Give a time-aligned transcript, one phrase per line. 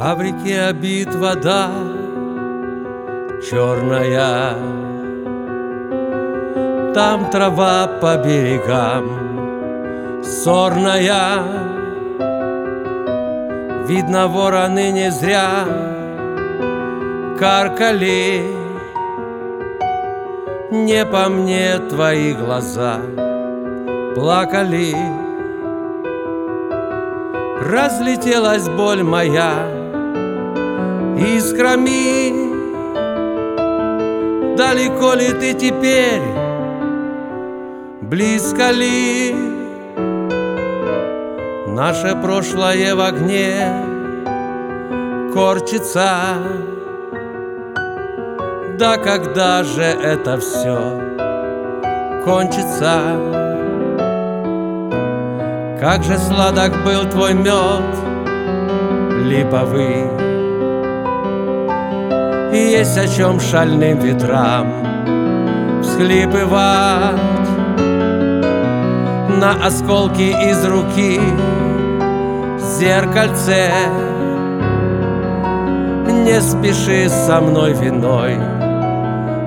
[0.00, 1.70] А в реке обид вода
[3.42, 4.54] черная.
[6.94, 11.42] Там трава по берегам сорная.
[13.88, 15.64] Видно, вороны не зря
[17.36, 18.44] каркали.
[20.70, 23.00] Не по мне твои глаза
[24.14, 24.94] плакали.
[27.60, 29.77] Разлетелась боль моя
[31.18, 32.48] искрами.
[34.56, 36.22] Далеко ли ты теперь,
[38.00, 39.34] близко ли?
[41.68, 43.54] Наше прошлое в огне
[45.32, 46.34] корчится.
[48.78, 51.00] Да когда же это все
[52.24, 53.38] кончится?
[55.80, 57.94] Как же сладок был твой мед
[59.24, 60.37] липовый
[62.58, 64.66] и есть о чем шальным ветрам
[65.82, 67.48] всхлипывать.
[69.40, 71.20] На осколки из руки
[72.58, 73.70] зеркальце
[76.08, 78.36] Не спеши со мной виной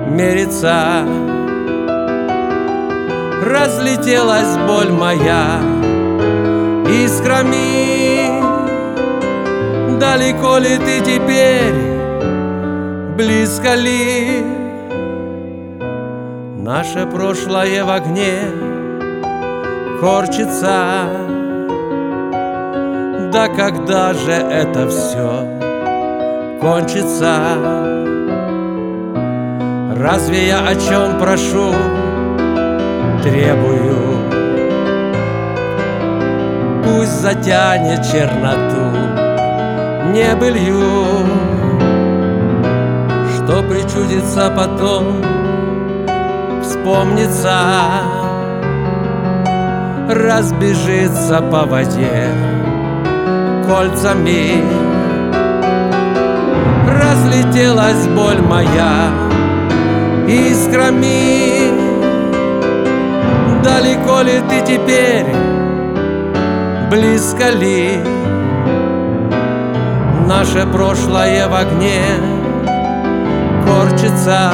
[0.08, 1.04] мериться.
[3.44, 5.60] Разлетелась боль моя
[7.04, 8.40] искрами.
[9.98, 11.91] Далеко ли ты теперь
[13.16, 14.44] близко ли?
[16.58, 18.38] Наше прошлое в огне
[20.00, 21.08] корчится.
[23.32, 25.46] Да когда же это все
[26.60, 27.36] кончится?
[29.96, 31.72] Разве я о чем прошу,
[33.22, 33.96] требую.
[36.84, 39.22] Пусть затянет черноту
[40.12, 41.51] небылью
[43.72, 45.22] причудится потом,
[46.62, 47.58] вспомнится,
[50.08, 52.28] разбежится по воде
[53.66, 54.62] кольцами.
[56.86, 59.10] Разлетелась боль моя
[60.28, 61.70] искрами.
[63.64, 65.34] Далеко ли ты теперь,
[66.90, 68.02] близко ли
[70.26, 72.41] наше прошлое в огне?
[74.02, 74.50] Корчится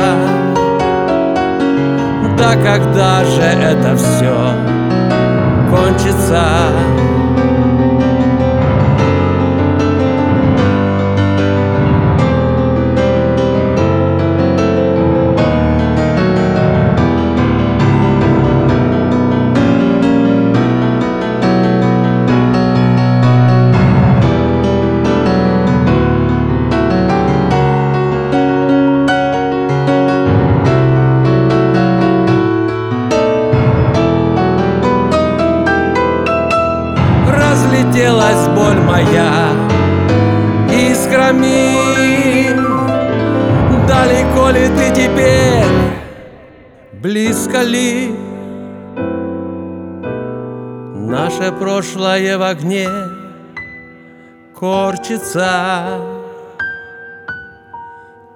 [2.36, 4.54] Да когда же это все
[5.70, 7.17] кончится?
[37.98, 39.52] Разлетелась боль моя
[40.70, 41.88] искрами
[43.86, 45.64] Далеко ли ты теперь,
[46.92, 48.14] близко ли
[50.94, 52.88] Наше прошлое в огне
[54.54, 55.98] корчится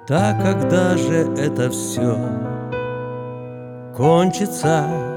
[0.07, 2.17] Так когда же это все
[3.97, 5.12] кончится?